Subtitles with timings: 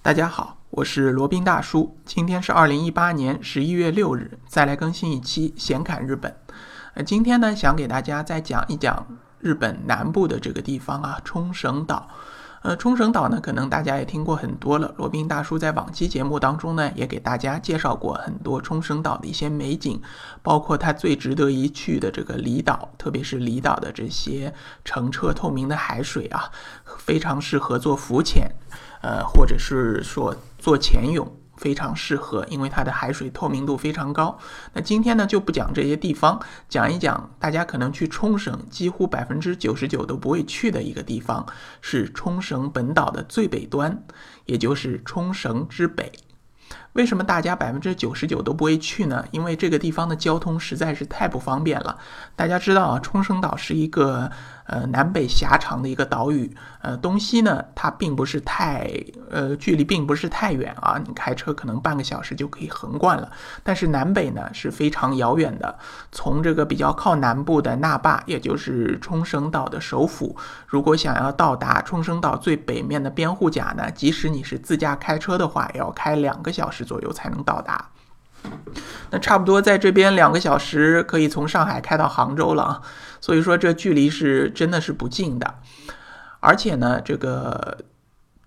[0.00, 1.98] 大家好，我是罗宾大叔。
[2.06, 6.34] 今天是二零一八年十一月六日，再来更新一期闲侃日本。
[6.94, 9.06] 呃，今天呢，想给大家再讲一讲
[9.40, 12.08] 日本南部的这个地方啊，冲绳岛。
[12.62, 14.92] 呃，冲绳岛呢，可能大家也听过很多了。
[14.96, 20.00] 罗宾大叔在往期节目当中呢，也给大家介绍过很多冲绳岛的一些美景，
[20.42, 24.52] 包括它最值得一去的这个离岛，特别是离岛的这些
[24.84, 26.50] 澄澈透明的海水啊，
[26.98, 28.50] 非常适合做浮潜，
[29.02, 31.30] 呃，或者是说做潜泳。
[31.58, 34.38] 非常适合，因为它的海水透明度非常高。
[34.72, 41.44] 那今天呢就不讲这些地方，讲一讲大家可能去冲绳几乎百分之九十九都不会去的一个地方，
[41.82, 44.04] 是冲绳本岛的最北端，
[44.46, 46.10] 也就是冲绳之北。
[46.98, 49.24] 为什么大家百分之九十九都不会去呢？
[49.30, 51.96] 因为这个地方的交通实在是太不方便了。
[52.34, 54.28] 大家知道啊，冲绳岛是一个
[54.66, 56.52] 呃南北狭长的一个岛屿，
[56.82, 58.90] 呃东西呢它并不是太
[59.30, 63.30] 呃距离并不是太远啊，你开车可能半个小时就可以横贯了。
[63.62, 65.78] 但是南北呢是非常遥远的。
[66.10, 76.87] 从这个比较靠南部的那霸，也就是冲绳岛的首府，如果想要到达冲绳岛最北面的边户甲呢，即使你是自驾开车的话，也要开两个小时。
[76.88, 77.90] 左右才能到达，
[79.10, 82.82] 那差不多在这边两个小时可以从上海开到杭州了，
[83.20, 85.54] 所以说这距离是真的是不近的，
[86.40, 87.78] 而且呢，这个。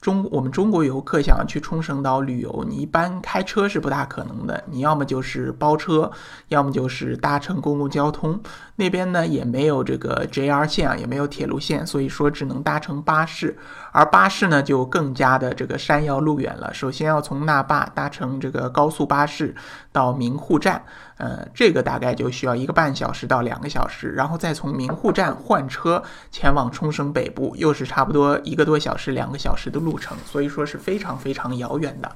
[0.00, 6.12] 中我们中国游客想要去冲绳岛旅游，你一般开车是不大可能的，你要么就是包车，
[6.46, 8.40] 要么就是搭乘公共交通。
[8.78, 13.58] 那边呢也没有这个 JR 线啊，也没有铁路线，所以说只能搭乘巴士。
[13.90, 16.72] 而巴士呢就更加的这个山遥路远了。
[16.72, 19.52] 首先要从那霸搭乘这个高速巴士
[19.90, 20.80] 到名护站，
[21.16, 29.88] 呃，这个大概就需要一个半小时到两个小时，然后再从名护站换车前往冲绳北部，又是差不多一个多小时、两个小时的路。
[29.88, 32.12] 路程，所以说是非常非常遥远的。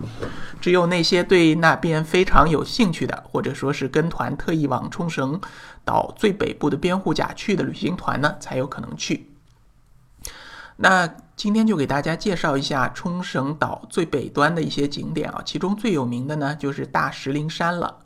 [0.60, 5.41] 只有那些对那边非常有兴趣的，或者说是跟团特意往冲绳
[5.82, 9.31] 岛最北北部的边户甲去的旅行团呢，才有可能去。
[10.76, 18.00] 那今天就给大家介绍一下冲绳岛最北端的一些景点啊，其中最有名的呢就是大石林山了，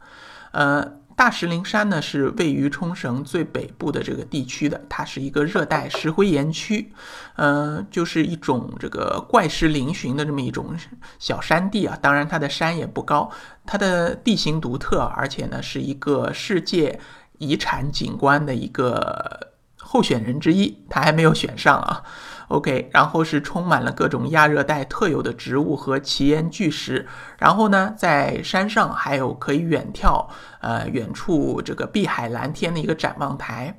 [0.52, 0.92] 呃。
[1.16, 6.92] 大石林山呢是位于冲绳最北部的这个地区的，它是一个热带石灰岩区，
[7.36, 10.76] 呃，就是一种这个怪石嶙峋的这么一种
[11.18, 11.98] 小山地啊。
[12.02, 13.30] 当然，它的山也不高，
[13.64, 17.00] 它的地形独特，而且呢是一个世界
[17.38, 22.02] 遗产景观的一个候选人之一，他还没有选上啊。
[22.48, 27.04] OK，然后是充满了各种亚热带特有的植物和奇岩巨石，
[27.38, 30.24] 然后呢，在山上还有可以远眺，
[30.60, 33.76] 呃，远处这个碧海蓝天的一个展望台，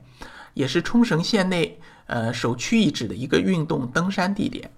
[0.54, 4.70] 也是冲绳县内呃首屈一指的一个运动登山地点。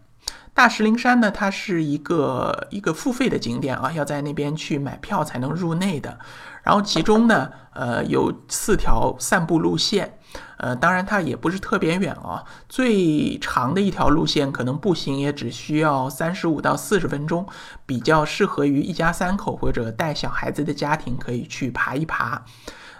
[0.53, 6.19] 大石林山呢，它是一个一个付费的景点啊，要在那边去买票才能入内的。
[6.63, 10.15] 然后其中呢，呃，有四条散步路线。
[10.57, 17.47] 呃，当然它也不是特别远啊，最长的一条路线可能步行也只需要三十五到四十分钟，
[17.85, 22.43] 比较适合于一家三口或者带小孩子的家庭可以去爬一爬。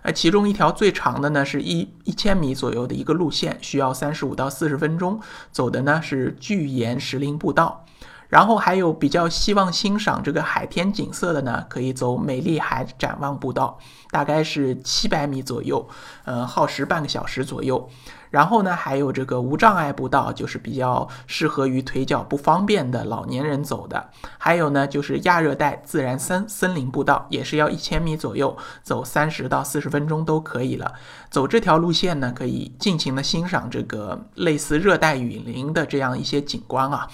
[0.03, 5.19] 那，其中一条最长的呢是一一千米左右的一个路线，需要三十五到四十分钟，
[5.51, 7.85] 走的呢是巨岩石林步道。
[8.29, 13.77] 然后还有比较希望欣赏这个海天景色的呢，可以走美丽海展望步道，
[14.11, 15.89] 大概是七百米左右，
[16.25, 17.89] 呃，耗时半个小时左右。
[18.29, 24.11] 然后呢，还有这个无障碍步道，就是比较适合于腿脚不方便的老年人走的。
[24.37, 30.93] 还有呢，就是亚热带自然森森林步道，也是要一千米左右，走三十到四十分钟都可以了。
[31.31, 37.09] 走这条路线呢，可以尽情的欣赏这个类似热带雨林的这样一些景观啊。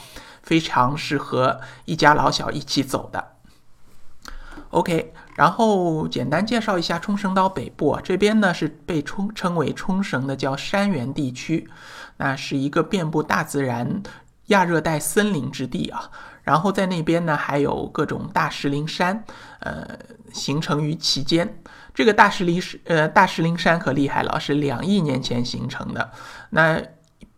[0.45, 3.31] 非常适合一家老小一起走的。
[4.69, 11.69] OK，然后简单介绍一下冲绳岛北部这边呢，是被冲称为冲绳的叫山原地区，
[12.17, 14.03] 那是一个遍布大自然
[14.47, 16.11] 亚热带森林之地啊。
[16.43, 19.23] 然后在那边呢，还有各种大石林山，
[19.59, 19.97] 呃，
[20.31, 21.57] 形成于其间。
[21.93, 26.11] 这个大石林是呃大石林山可厉害了，是两亿年前形成的。
[26.49, 26.79] 那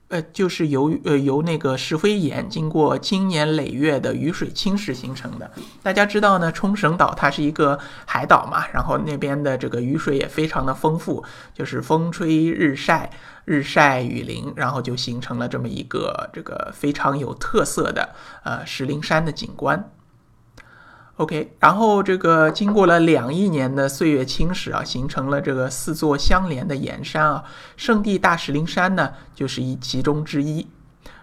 [0.10, 5.52] 呃，就是由呃由那个石灰岩经过经年累月的雨水侵蚀形成的。
[5.84, 11.24] 大家知道呢，冲绳岛它是一个海岛嘛，然后那边的这个雨水也非常的丰富，
[11.54, 13.10] 就是风吹日晒，
[13.44, 19.92] 日晒雨淋，然后就形成了这么一个这个非常有特色的呃石林山的景观。
[21.18, 27.44] OK，然后这个经过了两亿年的岁月侵蚀啊，形成了这个四座相连的岩山啊，
[27.76, 30.68] 圣地大石林山呢，就是一其中之一。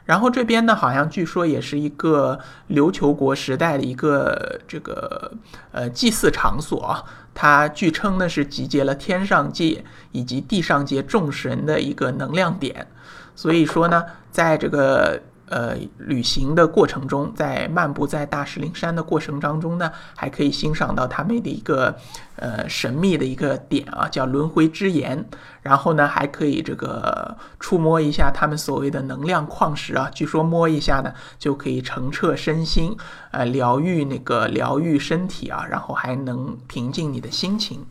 [0.04, 5.30] 然后这边呢，好像据说也是一个琉球国时代的一个这个
[5.70, 7.04] 呃祭祀场所啊。
[7.32, 12.88] 它据称呢是集结了天上界以及地上界众神的一个能量点。
[13.36, 14.02] 所以说呢，
[14.32, 15.22] 在这个。
[15.46, 21.94] 呃，旅行的过程中，在漫步在大石林山的过程当中呢，还可以欣赏到他们的一个
[22.36, 25.24] 呃神秘的一个点啊，叫轮回之岩。
[25.60, 32.96] 然后呢，还可以这个触摸一下他们所谓的能量矿石啊，据说摸一下呢，就可以澄澈身心，
[33.30, 37.84] 呃，疗愈那个疗愈身体啊，然后还能平静你的心情，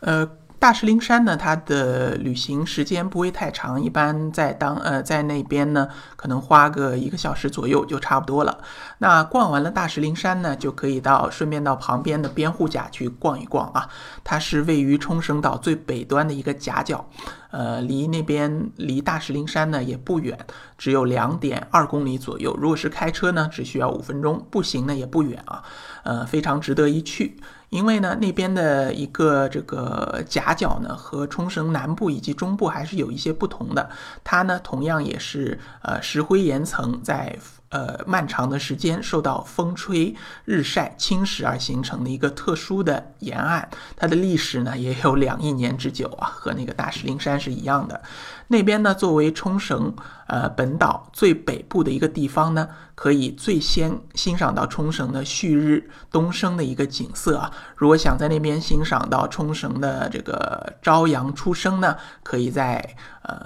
[0.00, 0.28] 呃。
[0.58, 8.58] 大石林山呢，它的旅行时间不会太长，一般在当呃在那边呢，可能花个一个小时左右就差不多了。
[8.98, 13.88] 那逛完了大石林山呢，就可以到顺便到旁边的边户甲去逛一逛啊。
[14.24, 17.08] 它是位于冲绳岛最北端的一个夹角，
[17.50, 20.36] 呃，离那边离大石林山呢也不远，
[20.78, 22.56] 只有两点二公里左右。
[22.58, 25.62] 如果是开车呢，只需要五分钟；步行呢也不远啊，
[26.02, 27.36] 呃，非常值得一去。
[27.70, 33.90] 因为呢，那边的一个这个夹角呢，和冲绳南部以及中部还是有一些不同的。
[34.22, 37.36] 它呢，同样也是呃石灰岩层在
[37.76, 40.14] 呃漫长的时间受到风吹
[40.46, 43.68] 日晒侵蚀而形成的一个特殊的沿岸。
[43.96, 48.00] 它的历史呢，也有两亿年之久啊，和那个大石林山是一样的。
[48.48, 49.94] 那边呢，作为冲绳
[50.28, 57.52] 呃本岛最北部的一个地方呢，可以最先欣赏到冲绳的旭日东升的一个景色啊。
[57.76, 63.36] 如果想在那边欣赏到冲绳的这个朝阳初升呢，可以在呃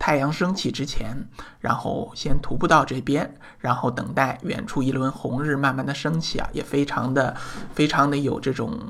[0.00, 1.28] 太阳升起之前，
[1.60, 7.36] 然后先徒步到这边，然后等待远处一轮红日慢慢的升起啊，也非常的
[7.74, 8.80] 非常的有这种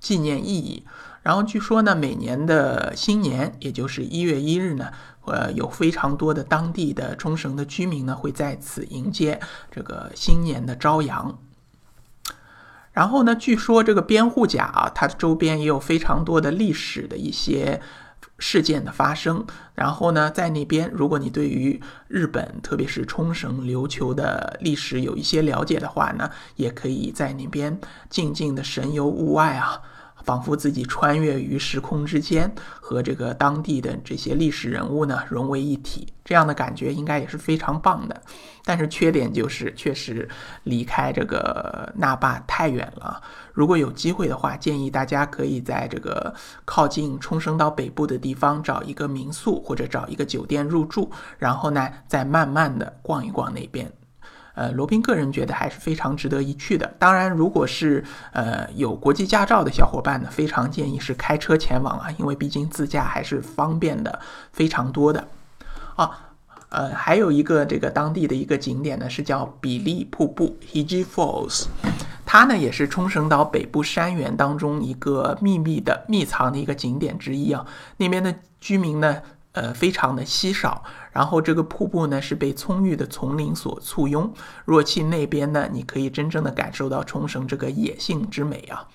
[0.00, 0.82] 纪念意义。
[1.22, 4.90] 然后据说呢，每年的新年，也就是一月一日呢，
[5.26, 9.38] 呃，有非常多的当地的冲绳的居民呢，会在此迎接
[9.70, 11.38] 这个新年的朝阳。
[12.92, 17.82] 然后呢，据说这个边户甲啊，它的周边也有非常多的历史的一些
[18.38, 19.44] 事件的发生。
[19.74, 29.80] 然后呢，在那边，如果你对于日本，特别是冲绳、琉球的历史有一些了解的话呢，也可以在那边静静的神游物外啊。
[30.24, 32.50] 仿佛自己穿越于时空之间，
[32.80, 38.22] 和这个当地的这些历史人物呢融为一体，这样的感觉应该也是非常棒的。
[38.64, 40.26] 但是缺点就是，确实
[40.62, 43.20] 离开这个那霸太远了。
[43.52, 46.34] 如果有机会的话，建议大家可以在这个
[46.64, 53.92] 靠近冲绳岛北部的地方找一个民宿或者找一个酒店入住，然后呢再慢慢的逛一逛那边。
[54.54, 56.94] 呃，罗宾个人觉得还是非常值得一去的。
[56.96, 64.20] 当然，如果是呃有国际驾照的小伙伴呢，非常建议是开车前往啊，因为毕竟自驾还是方便的
[64.52, 65.26] 非常多的。
[65.96, 66.30] 啊，
[66.68, 71.66] 呃，还有一个这个当地的一个景点呢，是叫比利瀑布 （Hiji Falls），
[72.24, 77.66] 它呢也是冲绳岛北部山原当中一个秘密的秘藏的一个景点之一啊。
[77.96, 79.20] 那边的居民呢。
[79.54, 80.84] 呃，非常的稀少。
[81.10, 84.32] 然后这个瀑布呢，是被葱郁的丛林所簇拥。
[84.64, 88.86] 若去那边呢，你可以真正的感受到冲绳这个野性之美啊。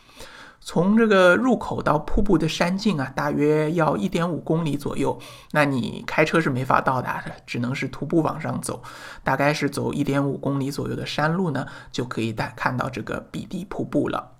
[0.61, 5.17] 从这个入口到瀑布的山径啊，大约要一点五公里左右。
[5.51, 8.83] 那你开车是没法到达的，只能是徒步往上走。
[9.23, 14.33] 大概是走一点五公里左右的山路呢，就可以带看到这个比地瀑布了。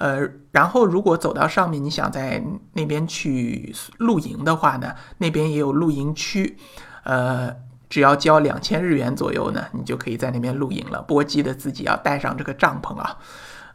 [0.00, 2.42] 呃，然后如果走到上面，你想在
[2.72, 6.56] 那边去露营的话呢，那边也有露营区，
[7.04, 7.54] 呃，
[7.88, 11.02] 只要交两千日元左右呢，你就可以在那边露营了。
[11.02, 13.18] 不过记得自己要带上这个帐篷啊。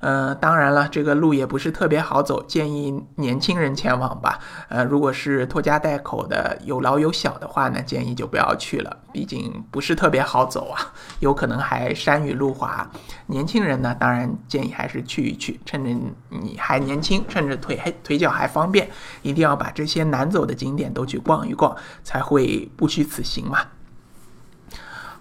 [0.05, 4.37] 呃，当然了，这个路也不是特别好走，建议年轻人前往吧。
[4.69, 12.87] 呃，如果是拖家带口的，有老有小的话呢，建议就不要去了，毕竟不是特别好走啊， 有可能还山雨路滑。
[13.25, 15.89] 年轻人呢，当然建议还是去一去，趁着
[16.29, 18.87] 你还年轻，趁着腿还腿脚还方便，
[19.23, 23.57] 一定要把这些难走的景点都去逛一逛，才会不虚此行嘛。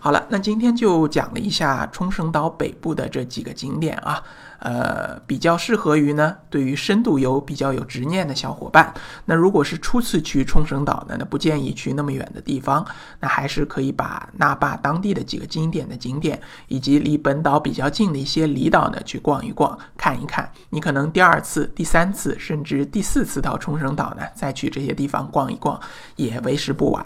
[0.05, 4.23] 好了，那今天就讲了一下冲绳岛北部的这几个景点啊。
[4.59, 8.93] 呃，比较适合于呢，对于深度游比较有执念的小伙伴。
[9.25, 12.85] 那如果是初次去冲绳岛的，那不建议去那么远的地方，
[13.21, 20.53] 那还是可以把那霸当地的几个经典的景点，以及离本岛比较近的一些离岛呢，去逛一逛，看一看。
[20.69, 25.81] 你可能第二次、第三次，甚至第四次到冲绳岛呢，再去这些地方逛一逛，
[26.17, 27.03] 也为时不晚。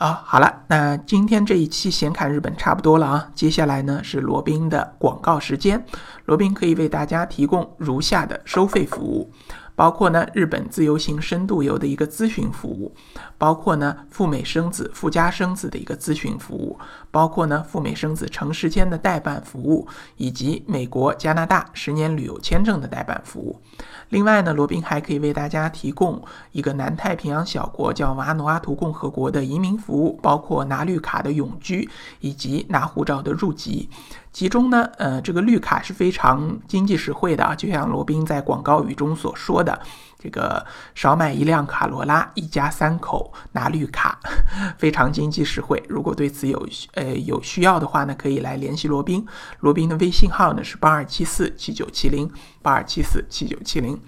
[0.00, 3.30] 啊，好了，那今天这一期闲侃日本差不多了啊。
[3.34, 5.84] 接下来呢是罗宾的广告时间，
[6.24, 9.30] 罗宾可以为大家提供如下的收费服务。
[9.76, 12.94] 包括呢日本自由行深度游的一个咨询服务，
[13.38, 16.78] 包括呢赴美生子、赴加生子的一个咨询服务，
[17.10, 23.60] 包括呢赴美生子长时间的代办服务，以及美国、加拿大十年旅游签证的代办服务。
[24.10, 31.88] 另外呢，罗宾还可以为大家提供一个南太平洋小国叫瓦努阿图共和国的移民服务，包括拿绿卡的永居
[32.20, 33.88] 以及拿护照的入籍。
[34.32, 39.78] 其中呢，呃，这个绿卡是非常经济实惠的啊，就像罗宾在广告语中所说的，
[40.20, 44.20] 这个少买一辆卡罗拉，一家三口拿绿卡，
[44.78, 45.82] 非常经济实惠。
[45.88, 49.26] 如果对此有呃有需要的话呢，可以来联系罗宾。
[49.58, 52.30] 罗宾的微信号呢是八二七四七九七零
[52.62, 54.00] 八二七四七九七零。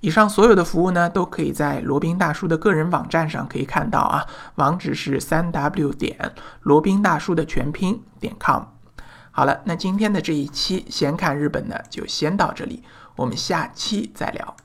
[0.00, 8.75] 以上所有的服务呢，都可以在罗宾大叔的个人网站上可以看到啊，网址是三 w 点罗宾大叔的全拼点 com。
[9.36, 12.82] 好了，那今天的这一期先看日本呢，就先到这里，
[13.16, 14.56] 我们下期再聊。